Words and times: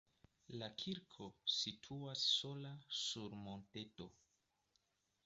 La 0.59 0.67
kirko 0.83 1.27
situas 1.55 2.23
sola 2.37 2.71
sur 3.01 3.37
monteto. 3.43 4.09